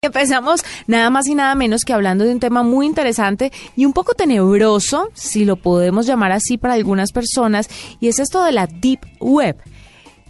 Empezamos 0.00 0.62
nada 0.86 1.10
más 1.10 1.26
y 1.26 1.34
nada 1.34 1.56
menos 1.56 1.82
que 1.84 1.92
hablando 1.92 2.22
de 2.22 2.30
un 2.30 2.38
tema 2.38 2.62
muy 2.62 2.86
interesante 2.86 3.50
y 3.74 3.84
un 3.84 3.92
poco 3.92 4.14
tenebroso, 4.14 5.10
si 5.12 5.44
lo 5.44 5.56
podemos 5.56 6.06
llamar 6.06 6.30
así 6.30 6.56
para 6.56 6.74
algunas 6.74 7.10
personas, 7.10 7.68
y 7.98 8.06
es 8.06 8.20
esto 8.20 8.44
de 8.44 8.52
la 8.52 8.68
Deep 8.68 9.00
Web. 9.18 9.56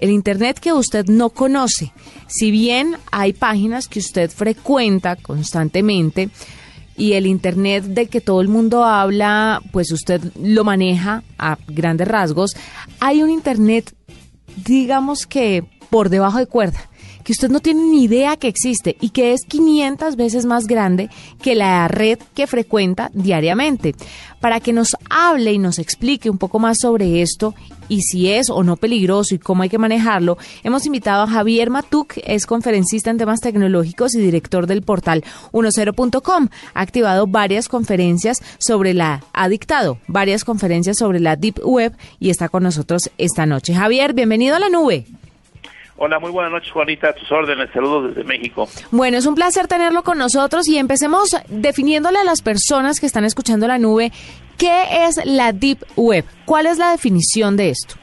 El 0.01 0.09
Internet 0.09 0.59
que 0.59 0.73
usted 0.73 1.05
no 1.09 1.29
conoce. 1.29 1.93
Si 2.29 2.51
bien 2.51 2.97
hay 3.13 3.35
páginas 3.35 3.89
que 3.89 3.99
usted 3.99 4.31
frecuenta 4.31 5.17
constantemente, 5.17 6.31
y 6.97 7.13
el 7.13 7.27
Internet 7.27 7.85
del 7.85 8.09
que 8.09 8.23
todo 8.23 8.41
el 8.41 8.49
mundo 8.49 8.85
habla, 8.87 9.61
pues 9.71 9.93
usted 9.93 10.33
lo 10.43 10.65
maneja 10.65 11.25
a 11.37 11.59
grandes 11.67 12.09
rasgos, 12.09 12.57
hay 13.01 13.23
un 13.23 13.29
Internet, 13.29 13.95
digamos 14.65 15.27
que 15.27 15.63
por 15.91 16.09
debajo 16.09 16.39
de 16.39 16.47
cuerda 16.47 16.89
que 17.29 17.33
usted 17.33 17.51
no 17.51 17.61
tiene 17.61 17.83
ni 17.83 18.05
idea 18.05 18.39
que 18.39 18.49
existe 18.49 18.97
y 19.03 19.11
que 19.11 19.35
es 19.35 19.43
500 19.47 20.17
veces 20.17 20.47
más 20.47 20.67
grande 20.67 21.11
que 21.43 21.55
la 21.55 21.87
red 21.87 22.19
que 22.33 22.47
frecuenta 22.47 23.11
diariamente. 23.13 23.95
Para 24.41 24.61
que 24.61 24.73
nos 24.73 24.97
hable 25.11 25.53
y 25.53 25.59
nos 25.59 25.79
explique 25.79 26.31
un 26.31 26.39
poco 26.39 26.59
más 26.59 26.79
sobre 26.81 27.21
esto 27.21 27.55
y 27.87 28.01
si 28.01 28.31
es 28.31 28.49
o 28.49 28.63
no 28.63 28.79
peligroso 28.79 29.35
y 29.35 29.39
cómo 29.39 29.63
hay 29.63 29.69
que 29.69 29.77
manejarlo, 29.77 30.39
hemos 30.65 30.87
invitado 30.87 31.25
a 31.25 31.27
Javier 31.27 31.69
Matuk, 31.69 32.15
es 32.25 32.47
conferencista 32.47 33.11
en 33.11 33.19
temas 33.19 33.41
tecnológicos 33.41 34.15
y 34.15 34.21
director 34.23 34.67
del 34.67 34.81
portal 34.81 35.23
10.com. 35.53 36.49
Ha 36.73 36.81
activado 36.81 37.27
varias 37.27 37.69
conferencias 37.69 38.43
sobre 38.57 38.95
la, 38.95 39.23
ha 39.35 39.51
dictado 39.51 39.99
varias 40.07 40.45
conferencias 40.45 40.97
sobre 40.97 41.21
la 41.21 41.37
Deep 41.37 41.61
Web 41.63 41.95
y 42.21 42.31
está 42.31 42.49
con 42.49 42.63
nosotros 42.63 43.11
esta 43.19 43.45
noche. 43.45 43.75
Javier, 43.75 44.15
bienvenido 44.15 44.57
a 44.57 44.61
la 44.61 44.71
nube. 44.71 45.05
Hola, 46.01 46.21
muy 46.21 46.31
buenas 46.31 46.53
noches, 46.53 46.71
Juanita. 46.71 47.09
A 47.09 47.13
tus 47.13 47.31
órdenes. 47.33 47.71
Saludos 47.73 48.15
desde 48.15 48.23
México. 48.23 48.69
Bueno, 48.93 49.19
es 49.19 49.27
un 49.27 49.35
placer 49.35 49.67
tenerlo 49.67 50.05
con 50.05 50.17
nosotros 50.17 50.69
y 50.69 50.79
empecemos 50.79 51.37
definiéndole 51.49 52.21
a 52.21 52.25
las 52.25 52.41
personas 52.41 53.01
que 53.01 53.07
están 53.07 53.25
escuchando 53.25 53.67
la 53.67 53.79
nube 53.79 54.13
qué 54.57 55.07
es 55.07 55.21
la 55.25 55.53
Deep 55.53 55.79
Web. 55.97 56.25
¿Cuál 56.45 56.67
es 56.67 56.79
la 56.79 56.93
definición 56.93 57.57
de 57.57 57.71
esto? 57.71 57.97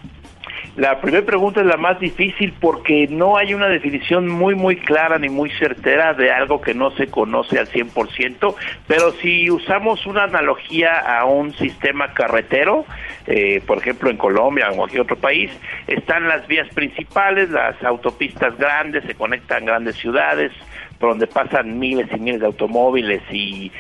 La 0.76 1.00
primera 1.00 1.26
pregunta 1.26 1.62
es 1.62 1.68
la 1.68 1.78
más 1.78 1.98
difícil 2.02 2.54
porque 2.60 3.08
no 3.10 3.38
hay 3.38 3.54
una 3.54 3.70
definición 3.70 4.28
muy, 4.28 4.56
muy 4.56 4.76
clara 4.76 5.18
ni 5.18 5.30
muy 5.30 5.50
certera 5.52 6.14
de 6.14 6.32
algo 6.32 6.60
que 6.60 6.74
no 6.74 6.92
se 6.92 7.08
conoce 7.08 7.58
al 7.58 7.70
100%, 7.70 8.56
pero 8.86 9.14
si 9.14 9.50
usamos 9.50 10.06
una 10.06 10.24
analogía 10.24 11.00
a 11.00 11.24
un 11.24 11.54
sistema 11.54 12.14
carretero, 12.14 12.86
eh, 13.28 13.62
por 13.66 13.78
ejemplo 13.78 14.10
en 14.10 14.18
Colombia 14.18 14.68
o 14.68 14.72
en 14.72 14.78
cualquier 14.78 15.02
otro 15.02 15.16
país, 15.16 15.52
están 15.88 16.28
las 16.28 16.48
vías 16.48 16.68
principales, 16.74 17.50
las 17.50 17.82
autopistas 17.84 18.58
grandes, 18.58 19.04
se 19.06 19.16
conectan 19.16 19.66
grandes 19.66 19.96
ciudades, 19.96 20.52
por 21.00 21.10
donde 21.10 21.28
pasan 21.28 21.78
miles 21.78 22.08
y 22.14 22.20
miles 22.20 22.40
de 22.40 22.48
automóviles 22.48 23.22
y, 23.32 23.72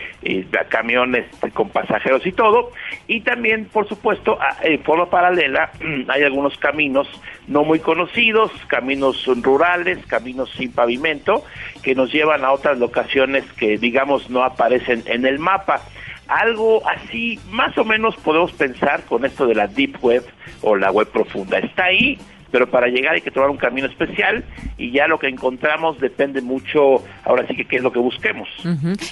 camiones 0.69 1.25
con 1.53 1.69
pasajeros 1.69 2.25
y 2.25 2.31
todo. 2.31 2.71
Y 3.07 3.21
también, 3.21 3.65
por 3.65 3.87
supuesto, 3.87 4.37
en 4.63 4.83
forma 4.83 5.09
paralela 5.09 5.71
hay 6.09 6.23
algunos 6.23 6.57
caminos 6.57 7.07
no 7.47 7.63
muy 7.63 7.79
conocidos, 7.79 8.51
caminos 8.67 9.25
rurales, 9.41 10.03
caminos 10.07 10.51
sin 10.57 10.71
pavimento, 10.71 11.43
que 11.83 11.95
nos 11.95 12.11
llevan 12.11 12.43
a 12.43 12.51
otras 12.51 12.77
locaciones 12.79 13.43
que, 13.53 13.77
digamos, 13.77 14.29
no 14.29 14.43
aparecen 14.43 15.03
en 15.05 15.25
el 15.25 15.39
mapa. 15.39 15.81
Algo 16.27 16.81
así, 16.87 17.39
más 17.51 17.77
o 17.77 17.83
menos 17.83 18.15
podemos 18.17 18.51
pensar 18.53 19.03
con 19.03 19.25
esto 19.25 19.45
de 19.45 19.55
la 19.55 19.67
Deep 19.67 19.97
Web 20.01 20.25
o 20.61 20.75
la 20.75 20.91
web 20.91 21.07
profunda. 21.07 21.59
Está 21.59 21.85
ahí, 21.85 22.17
pero 22.51 22.69
para 22.69 22.87
llegar 22.87 23.15
hay 23.15 23.21
que 23.21 23.31
tomar 23.31 23.49
un 23.49 23.57
camino 23.57 23.87
especial 23.87 24.43
y 24.77 24.91
ya 24.91 25.07
lo 25.07 25.19
que 25.19 25.27
encontramos 25.27 25.99
depende 25.99 26.41
mucho, 26.41 27.03
ahora 27.23 27.45
sí 27.47 27.55
que 27.55 27.65
qué 27.65 27.75
es 27.75 27.83
lo 27.83 27.91
que 27.91 27.99
busquemos. 27.99 28.47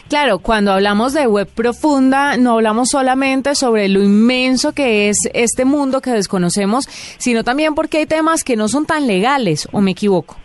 Claro, 0.07 0.40
cuando 0.40 0.72
hablamos 0.72 1.13
de 1.13 1.28
web 1.28 1.47
profunda, 1.53 2.38
no 2.38 2.53
hablamos 2.53 2.90
solamente 2.90 3.53
sobre 3.56 3.90
lo 3.90 4.02
inmenso 4.02 4.73
que 4.73 5.09
es 5.09 5.18
este 5.34 5.66
mundo 5.66 6.02
que 6.02 6.12
desconocemos, 6.12 6.85
sino 7.18 7.44
también 7.44 7.75
porque 7.75 8.00
hay 8.00 8.06
temas 8.06 8.44
que 8.44 8.56
no 8.56 8.68
son 8.68 8.85
tan 8.85 9.07
legales, 9.07 9.68
¿o 9.72 9.81
me 9.81 9.91
equivoco? 9.91 10.38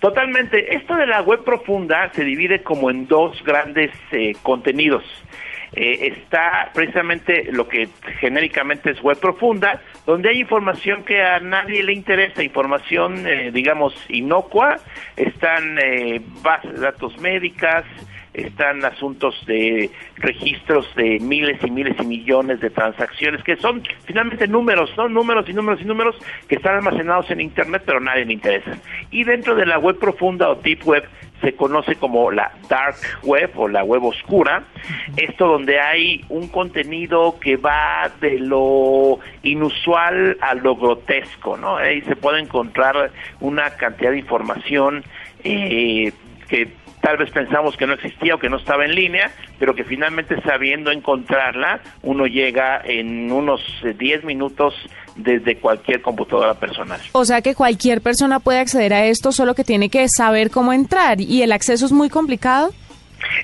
Totalmente. 0.00 0.76
Esto 0.76 0.94
de 0.94 1.06
la 1.06 1.22
web 1.22 1.42
profunda 1.44 2.12
se 2.12 2.24
divide 2.24 2.62
como 2.62 2.90
en 2.90 3.08
dos 3.08 3.42
grandes 3.44 3.90
eh, 4.12 4.34
contenidos. 4.42 5.02
Eh, 5.72 6.14
está 6.16 6.70
precisamente 6.72 7.48
lo 7.52 7.68
que 7.68 7.88
genéricamente 8.20 8.90
es 8.90 9.02
web 9.02 9.18
profunda, 9.18 9.80
donde 10.06 10.30
hay 10.30 10.40
información 10.40 11.04
que 11.04 11.22
a 11.22 11.40
nadie 11.40 11.82
le 11.82 11.92
interesa, 11.92 12.42
información, 12.42 13.26
eh, 13.26 13.50
digamos, 13.52 13.94
inocua, 14.08 14.78
están 15.16 15.78
eh, 15.78 16.20
bases 16.42 16.72
de 16.74 16.80
datos 16.80 17.18
médicas, 17.18 17.84
están 18.32 18.84
asuntos 18.84 19.34
de 19.46 19.90
registros 20.16 20.86
de 20.94 21.18
miles 21.20 21.62
y 21.62 21.70
miles 21.70 21.96
y 22.00 22.06
millones 22.06 22.60
de 22.60 22.70
transacciones, 22.70 23.42
que 23.42 23.56
son 23.56 23.82
finalmente 24.04 24.46
números, 24.46 24.90
¿no? 24.96 25.08
Números 25.08 25.48
y 25.48 25.52
números 25.52 25.80
y 25.80 25.84
números 25.84 26.16
que 26.48 26.56
están 26.56 26.76
almacenados 26.76 27.30
en 27.30 27.40
Internet, 27.40 27.82
pero 27.84 27.98
a 27.98 28.02
nadie 28.02 28.24
le 28.24 28.32
interesa. 28.32 28.78
Y 29.10 29.24
dentro 29.24 29.54
de 29.54 29.66
la 29.66 29.78
web 29.78 29.98
profunda 29.98 30.50
o 30.50 30.54
deep 30.56 30.86
web 30.86 31.04
se 31.40 31.54
conoce 31.54 31.96
como 31.96 32.30
la 32.30 32.52
dark 32.68 32.96
web 33.22 33.50
o 33.56 33.68
la 33.68 33.84
web 33.84 34.04
oscura, 34.04 34.64
esto 35.16 35.46
donde 35.46 35.80
hay 35.80 36.24
un 36.28 36.48
contenido 36.48 37.38
que 37.40 37.56
va 37.56 38.10
de 38.20 38.38
lo 38.38 39.18
inusual 39.42 40.36
a 40.40 40.54
lo 40.54 40.76
grotesco, 40.76 41.56
¿no? 41.56 41.76
Ahí 41.76 42.00
se 42.02 42.16
puede 42.16 42.40
encontrar 42.40 43.10
una 43.40 43.70
cantidad 43.70 44.10
de 44.10 44.18
información 44.18 45.04
eh, 45.44 46.12
que 46.48 46.68
tal 47.00 47.16
vez 47.16 47.30
pensamos 47.30 47.76
que 47.76 47.86
no 47.86 47.94
existía 47.94 48.34
o 48.34 48.38
que 48.38 48.48
no 48.48 48.56
estaba 48.56 48.84
en 48.84 48.94
línea, 48.94 49.30
pero 49.58 49.74
que 49.74 49.84
finalmente 49.84 50.40
sabiendo 50.42 50.90
encontrarla, 50.90 51.80
uno 52.02 52.26
llega 52.26 52.80
en 52.84 53.30
unos 53.30 53.62
10 53.82 54.24
minutos 54.24 54.74
desde 55.18 55.58
cualquier 55.58 56.00
computadora 56.00 56.54
personal. 56.54 57.00
O 57.12 57.24
sea 57.24 57.42
que 57.42 57.54
cualquier 57.54 58.00
persona 58.00 58.40
puede 58.40 58.60
acceder 58.60 58.94
a 58.94 59.04
esto, 59.06 59.32
solo 59.32 59.54
que 59.54 59.64
tiene 59.64 59.90
que 59.90 60.06
saber 60.08 60.50
cómo 60.50 60.72
entrar 60.72 61.20
y 61.20 61.42
el 61.42 61.52
acceso 61.52 61.84
es 61.84 61.92
muy 61.92 62.08
complicado. 62.08 62.72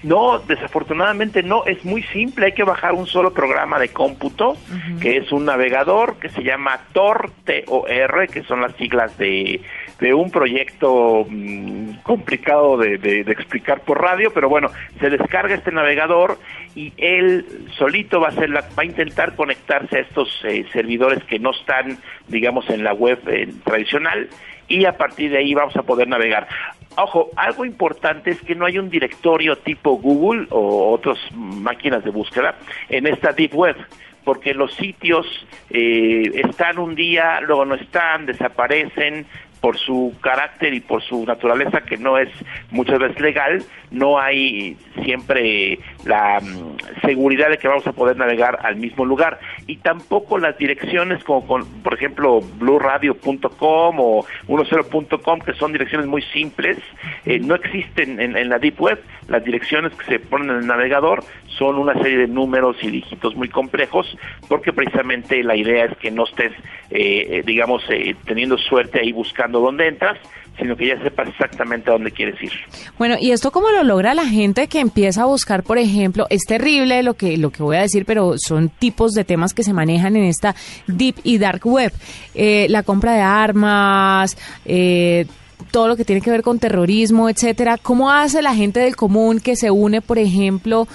No, 0.03 0.39
desafortunadamente 0.39 1.43
no, 1.43 1.65
es 1.67 1.85
muy 1.85 2.03
simple, 2.05 2.47
hay 2.47 2.53
que 2.53 2.65
bajar 2.65 2.93
un 2.93 3.07
solo 3.07 3.33
programa 3.33 3.79
de 3.79 3.89
cómputo, 3.89 4.57
que 5.01 5.17
es 5.17 5.33
un 5.33 5.47
navegador 5.47 6.17
que 6.19 6.29
se 6.29 6.43
llama 6.43 6.81
Tor, 6.93 7.31
T-O-R, 7.45 8.29
que 8.29 8.43
son 8.45 8.61
las 8.61 8.75
siglas 8.77 9.17
de, 9.19 9.61
de 10.01 10.15
un 10.15 10.31
proyecto 10.31 11.27
mm, 11.29 12.03
complicado 12.03 12.77
de, 12.77 12.99
de, 12.99 13.21
explicar 13.33 13.81
por 13.81 14.01
radio, 14.01 14.33
pero 14.33 14.49
bueno, 14.49 14.71
se 15.01 15.11
descarga 15.11 15.55
este 15.55 15.73
navegador 15.73 16.39
y 16.75 16.93
él 16.97 17.47
solito 17.77 18.21
va 18.21 18.29
a, 18.29 18.31
hacer 18.31 18.51
la, 18.51 18.61
va 18.61 18.83
a 18.83 18.85
intentar 18.85 19.35
conectarse 19.35 19.97
a 19.97 20.01
estos 20.01 20.29
eh, 20.45 20.65
servidores 20.73 21.23
que 21.25 21.39
no 21.39 21.51
están, 21.51 21.99
digamos, 22.29 22.69
en 22.71 22.85
la 22.85 22.93
web 22.93 23.21
eh, 23.27 23.49
tradicional 23.65 24.29
y 24.69 24.85
a 24.87 24.97
partir 24.97 25.31
de 25.31 25.39
ahí 25.39 25.55
vamos 25.55 25.77
a 25.77 25.83
poder 25.83 26.09
navegar. 26.09 26.49
Ojo, 26.97 27.31
algo 27.37 27.65
importante 27.65 28.31
es 28.31 28.41
que 28.43 28.55
no 28.55 28.67
hay 28.67 28.79
un 28.79 28.89
directorio 28.89 29.57
tipo 29.57 29.97
Google 29.97 30.47
o 30.51 30.93
otras 30.93 31.19
máquinas 31.35 32.05
de 32.05 32.11
búsqueda 32.11 32.57
en 32.89 33.07
esta 33.07 33.33
Deep 33.33 33.55
Web 33.55 33.77
porque 34.25 34.55
los 34.55 34.73
sitios 34.75 35.27
eh, 35.71 36.31
están 36.35 36.79
un 36.79 36.95
día, 36.95 37.41
luego 37.43 37.67
no 37.67 37.75
están, 37.75 38.27
desaparecen, 38.27 39.27
por 39.65 39.79
su 39.79 40.13
carácter 40.21 40.75
y 40.75 40.81
por 40.81 41.03
su 41.03 41.25
naturaleza 41.25 41.81
que 41.81 41.97
no 41.97 42.19
es 42.19 42.29
muchas 42.71 42.99
veces 42.99 43.19
legal, 43.19 43.65
no 43.91 44.21
hay 44.21 44.77
siempre 45.03 45.79
la 46.05 46.39
mm, 46.39 47.01
seguridad 47.01 47.49
de 47.49 47.57
que 47.57 47.67
vamos 47.67 47.87
a 47.87 47.93
poder 47.95 48.19
navegar 48.19 48.59
al 48.63 48.77
mismo 48.77 49.07
lugar. 49.07 49.41
Y 49.67 49.77
tampoco 49.77 50.37
las 50.37 50.59
direcciones 50.59 51.25
como 51.25 51.47
por 51.83 51.95
ejemplo 51.95 52.43
blueradio.com 52.59 53.97
o 54.01 54.27
10.com 54.49 55.41
que 55.41 55.55
son 55.55 55.73
direcciones 55.73 56.09
muy 56.09 56.21
simples 56.21 56.77
eh, 57.25 57.39
no 57.39 57.55
existen 57.55 58.21
en, 58.21 58.37
en, 58.37 58.51
la 58.51 58.59
deep 58.59 58.79
web. 58.79 59.03
Las 59.29 59.43
direcciones 59.45 59.95
que 59.95 60.05
se 60.05 60.19
ponen 60.19 60.51
en 60.51 60.57
el 60.57 60.67
navegador 60.67 61.25
son 61.57 61.77
una 61.77 61.95
serie 61.95 62.19
de 62.19 62.29
números 62.29 62.77
y 62.83 62.91
dígitos 62.91 63.35
muy 63.35 63.49
complejos 63.49 64.19
porque 64.47 64.75
precisamente 64.75 65.43
la 65.43 65.57
idea 65.57 65.87
es 65.87 65.97
que 65.99 66.11
no 66.11 66.25
estés 66.25 66.53
eh, 66.91 67.27
eh 67.31 67.43
digamos 67.47 67.83
eh, 67.89 68.15
teniendo 68.27 68.59
suerte 68.59 69.01
ahí 69.01 69.13
buscando 69.13 69.54
indicando 69.55 69.61
dónde 69.61 69.89
entras, 69.89 70.19
sino 70.59 70.77
que 70.77 70.87
ya 70.89 71.03
sepas 71.03 71.29
exactamente 71.29 71.91
a 71.91 71.95
dónde 71.95 72.11
quieres 72.11 72.41
ir. 72.43 72.53
Bueno, 72.99 73.17
¿y 73.21 73.33
esto 73.33 73.51
cómo 73.51 73.71
lo 73.71 73.83
logra 73.83 74.15
la 74.15 74.27
gente 74.27 74.69
que 74.69 74.81
empieza 74.81 75.23
a 75.23 75.27
buscar, 75.27 75.63
por 75.63 75.79
ejemplo, 75.79 76.27
es 76.31 76.43
terrible 76.47 77.03
lo 77.03 77.15
que, 77.15 77.37
lo 77.37 77.51
que 77.51 77.63
voy 77.63 77.77
a 77.77 77.81
decir, 77.81 78.05
pero 78.05 78.35
son 78.37 78.69
tipos 78.69 79.13
de 79.13 79.25
temas 79.25 79.53
que 79.53 79.65
se 79.65 79.73
manejan 79.73 80.17
en 80.17 80.25
esta 80.25 80.55
deep 80.87 81.17
y 81.25 81.39
dark 81.39 81.67
web? 81.67 81.93
Eh, 82.35 82.67
la 82.71 82.83
compra 82.83 83.15
de 83.15 83.21
armas, 83.21 84.37
eh, 84.65 85.27
todo 85.71 85.89
lo 85.89 85.97
que 85.97 86.05
tiene 86.05 86.21
que 86.21 86.31
ver 86.31 86.43
con 86.43 86.61
terrorismo, 86.61 87.29
etcétera. 87.29 87.79
¿Cómo 87.79 88.11
hace 88.13 88.43
la 88.43 88.55
gente 88.55 88.79
del 88.79 88.95
común 88.95 89.41
que 89.41 89.57
se 89.57 89.73
une, 89.73 90.01
por 90.01 90.19
ejemplo, 90.19 90.87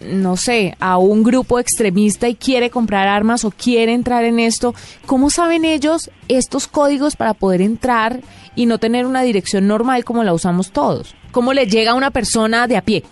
no 0.00 0.36
sé, 0.36 0.76
a 0.80 0.98
un 0.98 1.22
grupo 1.22 1.58
extremista 1.58 2.28
y 2.28 2.34
quiere 2.34 2.70
comprar 2.70 3.08
armas 3.08 3.44
o 3.44 3.50
quiere 3.50 3.92
entrar 3.92 4.24
en 4.24 4.40
esto? 4.40 4.74
¿Cómo 5.06 5.30
saben 5.30 5.64
ellos 5.64 6.10
estos 6.28 6.66
códigos 6.68 7.16
para 7.16 7.34
poder 7.34 7.60
entrar 7.60 8.20
y 8.54 8.66
no 8.66 8.78
tener 8.78 9.06
una 9.06 9.22
dirección 9.22 9.66
normal 9.66 10.04
como 10.04 10.24
la 10.24 10.32
usamos 10.32 10.72
todos? 10.72 11.14
¿Cómo 11.30 11.52
le 11.52 11.66
llega 11.66 11.92
a 11.92 11.94
una 11.94 12.10
persona 12.10 12.66
de 12.66 12.76
a 12.76 12.82
pie? 12.82 13.02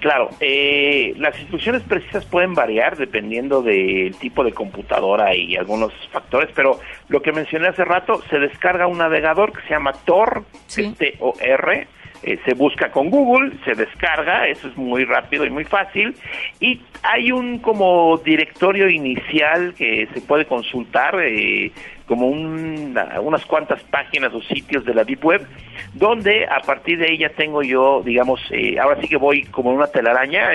Claro, 0.00 0.28
eh, 0.38 1.14
las 1.16 1.38
instrucciones 1.40 1.82
precisas 1.82 2.26
pueden 2.26 2.52
variar 2.52 2.96
dependiendo 2.96 3.62
del 3.62 4.14
tipo 4.16 4.44
de 4.44 4.52
computadora 4.52 5.34
y 5.34 5.56
algunos 5.56 5.92
factores, 6.12 6.50
pero 6.54 6.78
lo 7.08 7.22
que 7.22 7.32
mencioné 7.32 7.68
hace 7.68 7.84
rato, 7.84 8.22
se 8.28 8.38
descarga 8.38 8.86
un 8.86 8.98
navegador 8.98 9.52
que 9.52 9.62
se 9.62 9.70
llama 9.70 9.94
Tor, 10.04 10.44
T-O-R, 10.74 11.88
eh, 12.26 12.38
se 12.46 12.54
busca 12.54 12.90
con 12.90 13.10
Google, 13.10 13.52
se 13.66 13.74
descarga, 13.74 14.48
eso 14.48 14.68
es 14.68 14.76
muy 14.78 15.04
rápido 15.04 15.44
y 15.44 15.50
muy 15.50 15.64
fácil, 15.64 16.16
y 16.58 16.80
hay 17.02 17.30
un 17.30 17.58
como 17.58 18.16
directorio 18.16 18.88
inicial 18.88 19.74
que 19.74 20.08
se 20.14 20.22
puede 20.22 20.46
consultar, 20.46 21.20
eh, 21.20 21.70
como 22.06 22.28
unas 22.28 23.44
cuantas 23.46 23.82
páginas 23.84 24.32
o 24.34 24.42
sitios 24.42 24.84
de 24.84 24.94
la 24.94 25.04
Deep 25.04 25.24
Web, 25.24 25.46
donde 25.94 26.46
a 26.46 26.60
partir 26.60 26.98
de 26.98 27.12
ella 27.12 27.30
tengo 27.30 27.62
yo, 27.62 28.02
digamos, 28.02 28.40
eh, 28.50 28.78
ahora 28.78 29.00
sí 29.00 29.08
que 29.08 29.16
voy 29.16 29.42
como 29.44 29.70
una 29.70 29.86
telaraña, 29.86 30.48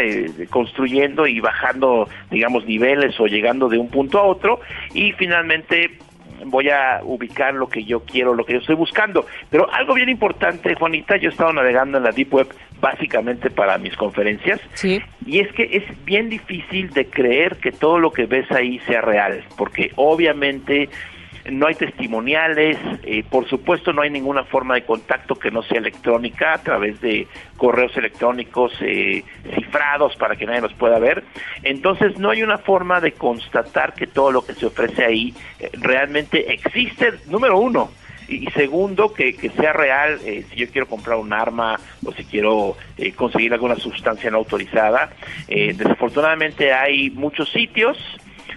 construyendo 0.50 1.27
y 1.27 1.39
bajando, 1.39 2.07
digamos, 2.31 2.66
niveles 2.66 3.19
o 3.19 3.27
llegando 3.27 3.68
de 3.68 3.77
un 3.77 3.89
punto 3.89 4.19
a 4.19 4.24
otro, 4.24 4.60
y 4.94 5.12
finalmente 5.13 6.00
voy 6.45 6.69
a 6.69 7.01
ubicar 7.03 7.53
lo 7.53 7.68
que 7.68 7.83
yo 7.83 8.01
quiero, 8.01 8.33
lo 8.33 8.45
que 8.45 8.53
yo 8.53 8.59
estoy 8.59 8.75
buscando. 8.75 9.25
Pero 9.50 9.71
algo 9.71 9.94
bien 9.94 10.09
importante, 10.09 10.75
Juanita, 10.75 11.18
yo 11.18 11.30
he 11.30 11.31
estado 11.31 11.53
navegando 11.53 11.97
en 11.97 12.03
la 12.03 12.12
Deep 12.12 12.33
Web 12.33 12.47
básicamente 12.81 13.50
para 13.50 13.77
mis 13.77 13.95
conferencias, 13.97 14.62
sí. 14.74 15.01
y 15.25 15.39
es 15.39 15.51
que 15.51 15.63
es 15.63 16.06
bien 16.06 16.30
difícil 16.30 16.89
de 16.91 17.06
creer 17.06 17.57
que 17.57 17.71
todo 17.71 18.00
lo 18.00 18.12
que 18.12 18.25
ves 18.25 18.50
ahí 18.51 18.80
sea 18.88 19.01
real, 19.01 19.44
porque 19.57 19.91
obviamente 19.95 20.89
no 21.45 21.68
hay 21.68 21.75
testimoniales, 21.75 22.77
eh, 23.03 23.24
por 23.30 23.47
supuesto 23.47 23.94
no 23.94 24.01
hay 24.01 24.09
ninguna 24.09 24.44
forma 24.44 24.75
de 24.75 24.83
contacto 24.83 25.36
que 25.36 25.51
no 25.51 25.63
sea 25.63 25.80
electrónica 25.80 26.53
a 26.53 26.57
través 26.62 27.00
de 27.01 27.27
correos 27.57 27.95
electrónicos 27.97 28.74
eh, 28.81 29.24
cifrados 29.56 30.15
para 30.15 30.36
que 30.36 30.45
nadie 30.45 30.62
los 30.62 30.74
pueda 30.74 31.00
ver. 31.00 31.24
Entonces 31.63 32.18
no 32.18 32.30
hay 32.30 32.44
una 32.44 32.57
forma 32.57 33.00
de 33.01 33.13
constatar 33.13 33.94
que 33.94 34.07
todo 34.07 34.31
lo 34.31 34.45
que 34.45 34.53
se 34.53 34.65
ofrece 34.65 35.06
ahí 35.06 35.33
eh, 35.59 35.69
realmente 35.74 36.53
existe, 36.53 37.13
número 37.27 37.59
uno. 37.59 37.92
Y 38.27 38.45
segundo, 38.51 39.12
que, 39.12 39.35
que 39.35 39.50
sea 39.50 39.74
real, 39.74 40.19
si 40.19 40.56
yo 40.56 40.69
quiero 40.69 40.85
comprar 40.85 41.18
un 41.18 41.33
arma 41.33 41.80
o 42.06 42.12
si 42.12 42.24
quiero 42.25 42.77
conseguir 43.15 43.53
alguna 43.53 43.75
sustancia 43.75 44.30
no 44.30 44.38
autorizada. 44.38 45.09
desafortunadamente 45.47 46.71
hay 46.71 47.09
muchos 47.09 47.50
sitios 47.50 47.97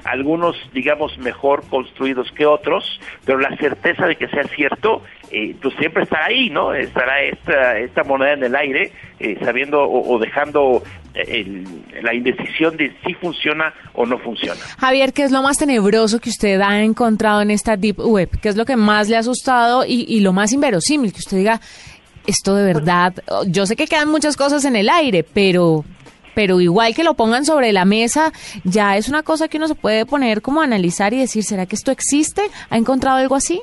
algunos 0.04 0.56
digamos 0.72 1.16
mejor 1.19 1.64
construidos 1.69 2.31
que 2.32 2.46
otros, 2.46 3.00
pero 3.25 3.38
la 3.38 3.56
certeza 3.56 4.06
de 4.06 4.16
que 4.16 4.28
sea 4.28 4.44
cierto, 4.49 5.02
eh, 5.31 5.54
pues 5.60 5.75
siempre 5.78 6.02
estará 6.02 6.26
ahí, 6.26 6.50
¿no? 6.50 6.75
Estará 6.75 7.22
esta, 7.22 7.78
esta 7.78 8.02
moneda 8.04 8.32
en 8.32 8.44
el 8.44 8.56
aire, 8.56 8.93
eh, 9.19 9.38
sabiendo 9.44 9.82
o, 9.82 10.19
dejando 10.19 10.82
eh, 11.14 11.64
la 12.02 12.14
indecisión 12.14 12.76
de 12.76 12.94
si 13.06 13.14
funciona 13.14 13.72
o 13.94 14.04
no 14.04 14.19
funciona. 14.19 14.60
Javier, 14.78 15.12
¿qué 15.12 15.22
es 15.22 15.31
lo 15.31 15.43
más 15.43 15.58
tenebroso 15.58 16.19
que 16.19 16.31
usted 16.31 16.60
ha 16.60 16.82
encontrado 16.82 17.43
en 17.43 17.50
esta 17.50 17.76
Deep 17.76 18.00
Web? 18.00 18.40
¿Qué 18.40 18.49
es 18.49 18.56
lo 18.56 18.64
que 18.64 18.76
más 18.76 19.08
le 19.08 19.16
ha 19.16 19.20
asustado 19.20 19.84
y, 19.87 20.04
y 20.08 20.20
lo 20.20 20.32
más 20.32 20.52
inverosímil? 20.52 21.12
Que 21.12 21.20
usted 21.20 21.37
diga, 21.37 21.60
esto 22.26 22.54
de 22.54 22.64
verdad, 22.64 23.14
yo 23.46 23.66
sé 23.66 23.76
que 23.76 23.87
quedan 23.87 24.08
muchas 24.08 24.37
cosas 24.37 24.64
en 24.64 24.76
el 24.76 24.88
aire, 24.88 25.25
pero 25.25 25.84
pero 26.34 26.61
igual 26.61 26.94
que 26.94 27.05
lo 27.05 27.14
pongan 27.14 27.44
sobre 27.44 27.73
la 27.73 27.84
mesa, 27.84 28.32
ya 28.64 28.96
es 28.96 29.08
una 29.08 29.23
cosa 29.23 29.49
que 29.49 29.58
uno 29.58 29.69
se 29.69 29.75
puede 29.75 30.06
poner 30.06 30.43
como 30.43 30.61
a 30.61 30.64
analizar 30.64 31.12
y 31.12 31.19
decir, 31.19 31.44
¿será 31.44 31.67
que 31.67 31.76
esto 31.76 31.90
existe? 31.90 32.43
¿Ha 32.70 32.76
encontrado 32.76 33.19
algo 33.19 33.34
así? 33.34 33.62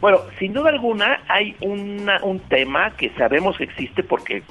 Bueno, 0.00 0.20
sin 0.38 0.52
duda 0.52 0.70
alguna 0.70 1.22
hay 1.28 1.56
una, 1.60 2.22
un 2.22 2.38
tema 2.40 2.92
que 2.96 3.10
sabemos 3.10 3.56
que 3.56 3.64
existe 3.64 4.02
porque 4.04 4.42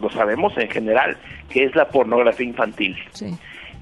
lo 0.00 0.10
sabemos 0.10 0.52
en 0.58 0.68
general, 0.68 1.16
que 1.48 1.64
es 1.64 1.74
la 1.74 1.88
pornografía 1.88 2.46
infantil. 2.46 2.96
Sí. 3.12 3.34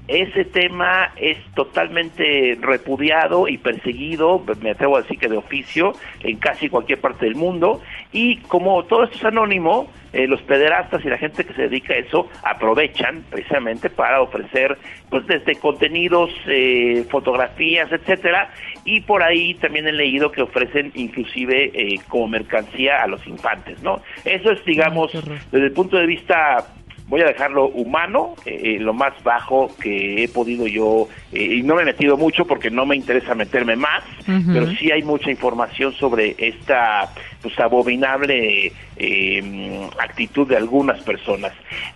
Ese 0.07 0.45
tema 0.45 1.13
es 1.15 1.37
totalmente 1.53 2.57
repudiado 2.59 3.47
y 3.47 3.57
perseguido, 3.57 4.43
me 4.61 4.71
atrevo 4.71 4.97
a 4.97 5.01
decir 5.03 5.17
que 5.17 5.27
de 5.27 5.37
oficio, 5.37 5.93
en 6.21 6.37
casi 6.37 6.69
cualquier 6.69 6.99
parte 6.99 7.25
del 7.25 7.35
mundo. 7.35 7.81
Y 8.11 8.37
como 8.37 8.83
todo 8.85 9.03
esto 9.03 9.17
es 9.17 9.25
anónimo, 9.25 9.87
eh, 10.13 10.27
los 10.27 10.41
pederastas 10.41 11.03
y 11.05 11.09
la 11.09 11.17
gente 11.17 11.45
que 11.45 11.53
se 11.53 11.63
dedica 11.63 11.93
a 11.93 11.97
eso 11.97 12.29
aprovechan 12.43 13.23
precisamente 13.29 13.89
para 13.89 14.21
ofrecer, 14.21 14.77
pues 15.09 15.25
desde 15.27 15.55
contenidos, 15.55 16.29
eh, 16.47 17.05
fotografías, 17.09 17.91
etcétera. 17.91 18.51
Y 18.83 19.01
por 19.01 19.23
ahí 19.23 19.53
también 19.55 19.87
he 19.87 19.93
leído 19.93 20.31
que 20.31 20.41
ofrecen 20.41 20.91
inclusive 20.95 21.71
eh, 21.73 21.99
como 22.07 22.27
mercancía 22.27 23.03
a 23.03 23.07
los 23.07 23.25
infantes, 23.27 23.81
¿no? 23.83 24.01
Eso 24.25 24.51
es, 24.51 24.63
digamos, 24.65 25.11
desde 25.51 25.65
el 25.65 25.71
punto 25.71 25.97
de 25.97 26.05
vista 26.05 26.65
voy 27.11 27.19
a 27.19 27.25
dejarlo 27.25 27.67
humano, 27.67 28.35
eh, 28.45 28.77
lo 28.79 28.93
más 28.93 29.21
bajo 29.21 29.69
que 29.81 30.23
he 30.23 30.29
podido 30.29 30.65
yo, 30.65 31.09
eh, 31.33 31.55
y 31.57 31.61
no 31.61 31.75
me 31.75 31.81
he 31.81 31.85
metido 31.85 32.15
mucho 32.15 32.45
porque 32.45 32.71
no 32.71 32.85
me 32.85 32.95
interesa 32.95 33.35
meterme 33.35 33.75
más, 33.75 34.01
pero 34.25 34.71
sí 34.75 34.91
hay 34.91 35.03
mucha 35.03 35.29
información 35.29 35.91
sobre 35.91 36.37
esta 36.37 37.09
pues 37.41 37.59
abominable 37.59 38.71
eh, 38.95 39.89
actitud 39.99 40.47
de 40.47 40.55
algunas 40.55 41.01
personas. 41.01 41.51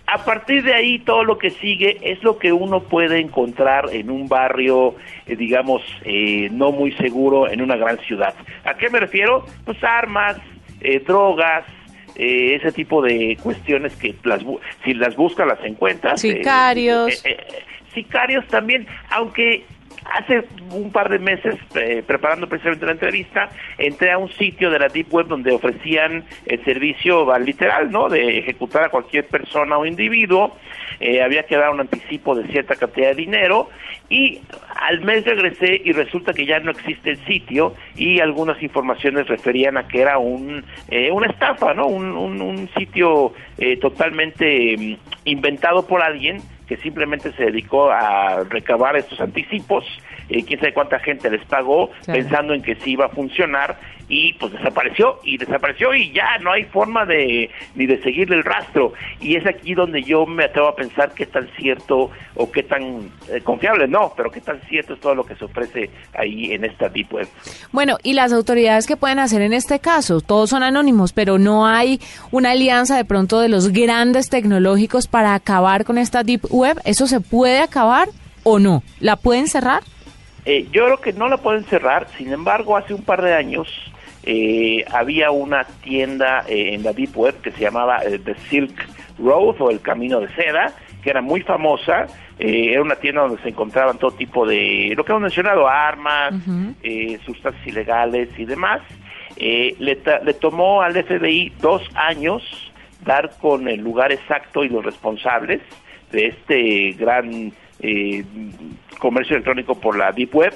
A 0.06 0.22
partir 0.22 0.62
de 0.62 0.74
ahí 0.74 0.98
todo 0.98 1.24
lo 1.24 1.38
que 1.38 1.48
sigue 1.48 1.96
es 2.02 2.22
lo 2.22 2.36
que 2.36 2.52
uno 2.52 2.82
puede 2.82 3.18
encontrar 3.18 3.88
en 3.94 4.10
un 4.10 4.28
barrio, 4.28 4.96
digamos, 5.26 5.80
no 6.50 6.72
muy 6.72 6.92
seguro 6.92 7.50
en 7.50 7.62
una 7.62 7.76
gran 7.76 7.98
ciudad. 8.00 8.34
¿A 8.66 8.74
qué 8.74 8.90
me 8.90 9.00
refiero? 9.00 9.46
Pues 9.64 9.82
armas, 9.82 10.36
drogas, 11.06 11.64
eh, 12.16 12.54
ese 12.54 12.72
tipo 12.72 13.02
de 13.02 13.36
cuestiones 13.42 13.94
que 13.96 14.14
las 14.24 14.42
si 14.84 14.94
las 14.94 15.16
buscas 15.16 15.46
las 15.46 15.62
encuentras. 15.64 16.24
Eh, 16.24 16.32
sicarios. 16.32 17.24
Eh, 17.24 17.36
sicarios 17.94 18.46
también, 18.48 18.86
aunque 19.10 19.64
hace 20.12 20.44
un 20.70 20.90
par 20.90 21.08
de 21.08 21.18
meses, 21.18 21.56
preparando 22.06 22.48
precisamente 22.48 22.86
la 22.86 22.92
entrevista, 22.92 23.50
entré 23.78 24.12
a 24.12 24.18
un 24.18 24.30
sitio 24.30 24.70
de 24.70 24.78
la 24.78 24.88
Deep 24.88 25.12
Web 25.12 25.26
donde 25.28 25.52
ofrecían 25.52 26.24
el 26.46 26.64
servicio 26.64 27.26
literal, 27.38 27.90
¿no? 27.90 28.08
De 28.08 28.38
ejecutar 28.38 28.84
a 28.84 28.88
cualquier 28.88 29.26
persona 29.26 29.78
o 29.78 29.86
individuo. 29.86 30.56
había 31.22 31.44
que 31.44 31.56
dar 31.56 31.70
un 31.70 31.80
anticipo 31.80 32.34
de 32.34 32.46
cierta 32.48 32.74
cantidad 32.76 33.08
de 33.08 33.16
dinero 33.16 33.68
y 34.08 34.40
al 34.76 35.00
mes 35.02 35.24
regresé 35.24 35.80
y 35.84 35.92
resulta 35.92 36.32
que 36.32 36.46
ya 36.46 36.60
no 36.60 36.70
existe 36.70 37.10
el 37.10 37.24
sitio 37.26 37.74
y 37.96 38.20
algunas 38.20 38.62
informaciones 38.62 39.26
referían 39.26 39.76
a 39.76 39.88
que 39.88 40.00
era 40.00 40.18
un 40.18 40.64
eh, 40.88 41.10
una 41.10 41.26
estafa, 41.26 41.74
¿no? 41.74 41.86
Un, 41.86 42.12
un, 42.12 42.68
sitio 42.76 43.32
eh, 43.58 43.76
totalmente 43.78 44.76
mm, 44.76 44.96
inventado 45.24 45.86
por 45.86 46.02
alguien 46.02 46.40
que 46.66 46.76
simplemente 46.78 47.32
se 47.32 47.44
dedicó 47.44 47.90
a 47.90 48.44
recabar 48.48 48.96
estos 48.96 49.20
anticipos, 49.20 49.84
eh, 50.28 50.44
quién 50.44 50.58
sabe 50.58 50.74
cuánta 50.74 50.98
gente 50.98 51.30
les 51.30 51.44
pagó 51.44 51.90
pensando 52.06 52.54
en 52.54 52.62
que 52.62 52.74
sí 52.76 52.92
iba 52.92 53.06
a 53.06 53.08
funcionar 53.10 53.78
y 54.08 54.34
pues 54.34 54.52
desapareció 54.52 55.18
y 55.24 55.36
desapareció 55.36 55.94
y 55.94 56.12
ya 56.12 56.38
no 56.38 56.52
hay 56.52 56.64
forma 56.64 57.04
de 57.04 57.50
ni 57.74 57.86
de 57.86 58.00
seguirle 58.02 58.36
el 58.36 58.44
rastro 58.44 58.92
y 59.20 59.36
es 59.36 59.46
aquí 59.46 59.74
donde 59.74 60.02
yo 60.02 60.26
me 60.26 60.44
atrevo 60.44 60.68
a 60.68 60.76
pensar 60.76 61.12
qué 61.12 61.26
tan 61.26 61.48
cierto 61.56 62.10
o 62.36 62.50
qué 62.50 62.62
tan 62.62 63.10
eh, 63.28 63.40
confiable 63.42 63.88
no, 63.88 64.12
pero 64.16 64.30
qué 64.30 64.40
tan 64.40 64.60
cierto 64.62 64.94
es 64.94 65.00
todo 65.00 65.14
lo 65.14 65.24
que 65.24 65.34
se 65.34 65.44
ofrece 65.44 65.90
ahí 66.14 66.52
en 66.52 66.64
esta 66.64 66.88
deep 66.88 67.12
web. 67.12 67.28
Bueno, 67.72 67.98
y 68.02 68.12
las 68.12 68.32
autoridades 68.32 68.86
que 68.86 68.96
pueden 68.96 69.18
hacer 69.18 69.42
en 69.42 69.52
este 69.52 69.80
caso, 69.80 70.20
todos 70.20 70.50
son 70.50 70.62
anónimos, 70.62 71.12
pero 71.12 71.38
no 71.38 71.66
hay 71.66 72.00
una 72.30 72.52
alianza 72.52 72.96
de 72.96 73.04
pronto 73.04 73.40
de 73.40 73.48
los 73.48 73.72
grandes 73.72 74.28
tecnológicos 74.28 75.08
para 75.08 75.34
acabar 75.34 75.84
con 75.84 75.98
esta 75.98 76.22
deep 76.22 76.42
web, 76.50 76.80
¿eso 76.84 77.06
se 77.06 77.20
puede 77.20 77.60
acabar 77.60 78.08
o 78.44 78.58
no? 78.58 78.82
¿La 79.00 79.16
pueden 79.16 79.48
cerrar? 79.48 79.82
Eh, 80.44 80.68
yo 80.70 80.84
creo 80.84 81.00
que 81.00 81.12
no 81.12 81.28
la 81.28 81.38
pueden 81.38 81.64
cerrar, 81.64 82.06
sin 82.16 82.32
embargo, 82.32 82.76
hace 82.76 82.94
un 82.94 83.02
par 83.02 83.20
de 83.20 83.34
años 83.34 83.66
eh, 84.26 84.84
había 84.92 85.30
una 85.30 85.64
tienda 85.64 86.44
eh, 86.48 86.74
en 86.74 86.82
la 86.82 86.92
Deep 86.92 87.16
Web 87.16 87.40
que 87.40 87.52
se 87.52 87.60
llamaba 87.60 88.00
eh, 88.04 88.18
The 88.18 88.34
Silk 88.50 88.74
Road 89.18 89.56
o 89.60 89.70
el 89.70 89.80
Camino 89.80 90.20
de 90.20 90.28
Seda, 90.34 90.74
que 91.02 91.10
era 91.10 91.22
muy 91.22 91.40
famosa. 91.40 92.06
era 92.38 92.82
una 92.82 92.96
tienda 92.96 93.22
donde 93.22 93.40
se 93.42 93.48
encontraban 93.48 93.98
todo 93.98 94.10
tipo 94.10 94.46
de, 94.46 94.92
lo 94.96 95.04
que 95.04 95.12
hemos 95.12 95.22
mencionado, 95.22 95.66
armas, 95.66 96.34
sustancias 97.24 97.66
ilegales 97.66 98.28
y 98.36 98.44
demás. 98.44 98.82
Eh, 99.36 99.74
le, 99.78 99.98
le 100.24 100.34
tomó 100.34 100.82
al 100.82 100.94
FBI 100.94 101.52
dos 101.60 101.82
años 101.94 102.42
dar 103.04 103.30
con 103.38 103.68
el 103.68 103.80
lugar 103.80 104.10
exacto 104.10 104.64
y 104.64 104.68
los 104.68 104.84
responsables 104.84 105.60
de 106.10 106.26
este 106.28 106.92
gran 106.92 107.52
eh, 107.80 108.24
comercio 108.98 109.36
electrónico 109.36 109.74
por 109.78 109.96
la 109.98 110.12
Deep 110.12 110.34
Web. 110.34 110.54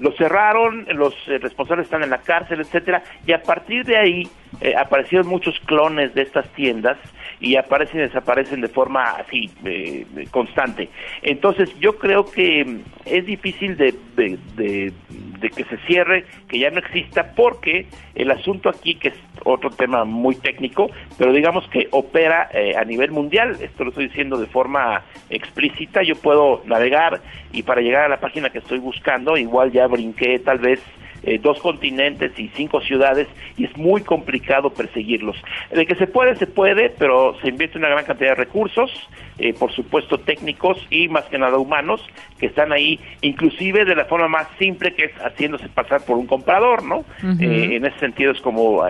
Lo 0.00 0.12
cerraron, 0.12 0.86
los 0.94 1.14
eh, 1.26 1.38
responsables 1.38 1.86
están 1.86 2.02
en 2.02 2.10
la 2.10 2.18
cárcel, 2.18 2.60
etcétera, 2.60 3.02
y 3.26 3.32
a 3.32 3.42
partir 3.42 3.84
de 3.84 3.96
ahí 3.96 4.28
eh, 4.60 4.74
aparecieron 4.76 5.26
muchos 5.26 5.58
clones 5.60 6.14
de 6.14 6.22
estas 6.22 6.48
tiendas 6.54 6.98
y 7.40 7.56
aparecen 7.56 8.00
y 8.00 8.02
desaparecen 8.04 8.60
de 8.60 8.68
forma 8.68 9.10
así 9.10 9.50
eh, 9.64 10.06
constante. 10.30 10.88
Entonces 11.22 11.70
yo 11.78 11.98
creo 11.98 12.24
que 12.30 12.80
es 13.04 13.26
difícil 13.26 13.76
de, 13.76 13.94
de, 14.16 14.92
que 15.40 15.64
se 15.64 15.76
cierre, 15.86 16.24
que 16.48 16.58
ya 16.58 16.70
no 16.70 16.78
exista, 16.78 17.32
porque 17.34 17.86
el 18.14 18.30
asunto 18.30 18.68
aquí, 18.68 18.94
que 18.96 19.08
es 19.08 19.14
otro 19.44 19.70
tema 19.70 20.04
muy 20.04 20.34
técnico, 20.34 20.90
pero 21.16 21.32
digamos 21.32 21.68
que 21.68 21.88
opera 21.90 22.48
eh, 22.52 22.74
a 22.76 22.84
nivel 22.84 23.10
mundial, 23.10 23.56
esto 23.60 23.84
lo 23.84 23.90
estoy 23.90 24.08
diciendo 24.08 24.38
de 24.38 24.46
forma 24.46 25.02
explícita, 25.30 26.02
yo 26.02 26.16
puedo 26.16 26.62
navegar 26.64 27.20
y 27.52 27.62
para 27.62 27.80
llegar 27.80 28.04
a 28.04 28.08
la 28.08 28.20
página 28.20 28.50
que 28.50 28.58
estoy 28.58 28.78
buscando, 28.78 29.36
igual 29.36 29.72
ya 29.72 29.86
brinqué 29.86 30.38
tal 30.40 30.58
vez 30.58 30.80
eh, 31.28 31.38
dos 31.38 31.60
continentes 31.60 32.32
y 32.38 32.48
cinco 32.56 32.80
ciudades 32.80 33.28
y 33.58 33.66
es 33.66 33.76
muy 33.76 34.00
complicado 34.00 34.70
perseguirlos. 34.70 35.36
De 35.70 35.84
que 35.84 35.94
se 35.96 36.06
puede, 36.06 36.36
se 36.36 36.46
puede, 36.46 36.88
pero 36.88 37.36
se 37.42 37.48
invierte 37.50 37.76
una 37.76 37.90
gran 37.90 38.06
cantidad 38.06 38.30
de 38.30 38.36
recursos, 38.36 38.90
eh, 39.38 39.52
por 39.52 39.70
supuesto 39.72 40.16
técnicos 40.16 40.78
y 40.88 41.06
más 41.08 41.26
que 41.26 41.36
nada 41.36 41.58
humanos, 41.58 42.00
que 42.38 42.46
están 42.46 42.72
ahí, 42.72 42.98
inclusive 43.20 43.84
de 43.84 43.94
la 43.94 44.06
forma 44.06 44.26
más 44.28 44.46
simple 44.58 44.94
que 44.94 45.04
es 45.04 45.12
haciéndose 45.16 45.68
pasar 45.68 46.02
por 46.06 46.16
un 46.16 46.26
comprador, 46.26 46.82
¿no? 46.82 47.04
Eh, 47.38 47.76
en 47.76 47.84
ese 47.84 47.98
sentido 47.98 48.32
es 48.32 48.40
como 48.40 48.86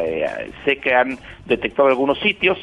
sé 0.65 0.77
que 0.77 0.95
han 0.95 1.19
detectado 1.47 1.89
algunos 1.89 2.21
sitios, 2.21 2.57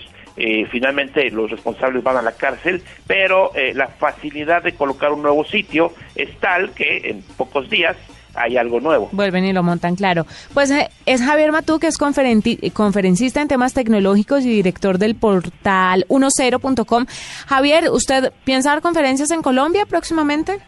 finalmente 0.70 1.29
los 1.32 1.51
responsables 1.51 2.01
van 2.01 2.15
a 2.15 2.22
la 2.22 2.34
cárcel, 2.34 2.82
pero 3.08 3.51
la 3.74 3.88
facilidad 3.88 4.63
de 4.63 4.74
colocar 4.74 5.12
un 5.12 5.22
nuevo 5.22 5.44
sitio 5.44 5.91
es 6.15 6.34
tal 6.39 6.72
que 6.72 7.10
en 7.10 7.22
pocos 7.38 7.70
días 7.70 7.98
hay 8.36 8.58
algo 8.58 8.80
nuevo. 8.80 9.10
Vuelven 9.12 9.46
y 9.46 9.54
lo 9.54 9.63
montan, 9.63 9.96
claro. 9.96 10.25
Pues 10.54 10.72
eh, 10.72 10.89
es 11.06 11.22
Javier 11.22 11.51
Matú, 11.51 11.80
que 11.80 11.88
es 11.88 11.98
conferencista 11.98 13.42
en 13.42 13.48
temas 13.48 13.74
tecnológicos 13.74 14.44
y 14.44 14.50
director 14.50 14.98
del 14.98 15.15
portal 15.15 16.06
10.com. 16.10 17.06
Javier, 17.48 17.89
¿usted 17.92 18.32
piensa 18.44 18.70
dar 18.70 18.82
conferencias 18.82 19.32
en 19.32 19.42
Colombia 19.42 19.86
próximamente? 19.86 20.60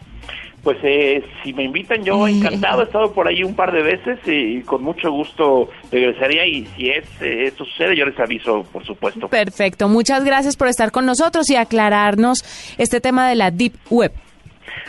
Pues 0.63 0.79
eh, 0.83 1.23
si 1.43 1.53
me 1.53 1.63
invitan, 1.63 2.03
yo 2.03 2.27
encantado. 2.27 2.81
He 2.81 2.85
estado 2.85 3.13
por 3.13 3.25
ahí 3.27 3.41
un 3.41 3.55
par 3.55 3.71
de 3.71 3.83
veces 3.83 4.19
y, 4.25 4.61
con 4.63 4.83
mucho 4.83 5.11
gusto 5.11 5.69
regresaría. 5.91 6.45
Y 6.45 6.65
si 6.75 6.89
es, 6.89 7.05
eh, 7.21 7.45
esto 7.45 7.63
sucede, 7.63 7.95
yo 7.95 8.05
les 8.05 8.19
aviso, 8.19 8.63
por 8.73 8.85
supuesto. 8.85 9.29
Perfecto. 9.29 9.87
Muchas 9.87 10.25
gracias 10.25 10.57
por 10.57 10.67
estar 10.67 10.91
con 10.91 11.05
nosotros 11.05 11.49
y 11.49 11.55
aclararnos 11.55 12.43
este 12.77 12.99
tema 12.99 13.29
de 13.29 13.35
la 13.35 13.49
Deep 13.49 13.75
Web. 13.89 14.11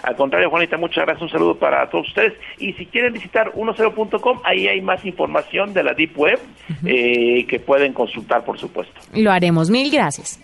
Al 0.02 0.16
contrario, 0.16 0.50
Juanita, 0.50 0.76
muchas 0.76 1.04
gracias. 1.04 1.22
Un 1.22 1.30
saludo 1.30 1.58
para 1.58 1.88
todos 1.90 2.08
ustedes. 2.08 2.34
Y 2.58 2.72
si 2.74 2.86
quieren 2.86 3.12
visitar 3.12 3.52
10.com, 3.52 4.40
ahí 4.44 4.68
hay 4.68 4.80
más 4.80 5.04
información 5.04 5.74
de 5.74 5.82
la 5.82 5.94
Deep 5.94 6.18
Web 6.18 6.38
eh, 6.84 7.46
que 7.46 7.60
pueden 7.60 7.92
consultar, 7.92 8.44
por 8.44 8.58
supuesto. 8.58 9.00
Lo 9.14 9.30
haremos. 9.30 9.70
Mil 9.70 9.90
gracias. 9.90 10.40